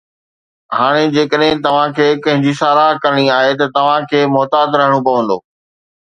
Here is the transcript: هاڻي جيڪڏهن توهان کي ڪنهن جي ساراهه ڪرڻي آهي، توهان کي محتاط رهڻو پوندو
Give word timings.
هاڻي 0.77 1.01
جيڪڏهن 1.17 1.59
توهان 1.65 1.91
کي 1.99 2.07
ڪنهن 2.23 2.41
جي 2.45 2.53
ساراهه 2.61 2.97
ڪرڻي 3.03 3.25
آهي، 3.33 3.51
توهان 3.75 4.07
کي 4.13 4.23
محتاط 4.37 4.79
رهڻو 4.83 5.03
پوندو 5.09 5.37